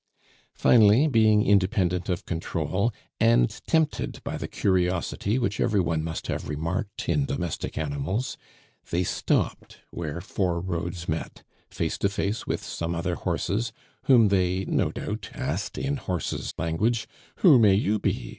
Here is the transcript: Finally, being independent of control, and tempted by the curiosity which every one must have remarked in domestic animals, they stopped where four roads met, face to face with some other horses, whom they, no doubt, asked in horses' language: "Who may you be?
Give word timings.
Finally, 0.55 1.05
being 1.07 1.45
independent 1.45 2.09
of 2.09 2.25
control, 2.25 2.91
and 3.19 3.61
tempted 3.67 4.19
by 4.23 4.35
the 4.35 4.47
curiosity 4.47 5.37
which 5.37 5.59
every 5.59 5.79
one 5.79 6.03
must 6.03 6.25
have 6.25 6.49
remarked 6.49 7.07
in 7.07 7.23
domestic 7.23 7.77
animals, 7.77 8.35
they 8.89 9.03
stopped 9.03 9.77
where 9.91 10.19
four 10.19 10.59
roads 10.59 11.07
met, 11.07 11.43
face 11.69 11.99
to 11.99 12.09
face 12.09 12.47
with 12.47 12.63
some 12.63 12.95
other 12.95 13.13
horses, 13.13 13.71
whom 14.05 14.29
they, 14.29 14.65
no 14.65 14.91
doubt, 14.91 15.29
asked 15.35 15.77
in 15.77 15.97
horses' 15.97 16.55
language: 16.57 17.07
"Who 17.35 17.59
may 17.59 17.75
you 17.75 17.99
be? 17.99 18.29